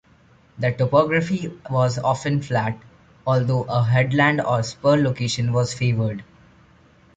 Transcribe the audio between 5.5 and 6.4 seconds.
was favoured.